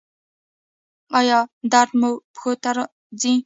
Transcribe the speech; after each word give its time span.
ایا 1.19 1.39
درد 1.71 1.91
مو 1.99 2.11
پښو 2.35 2.51
ته 2.63 2.69
ځي؟ 3.19 3.33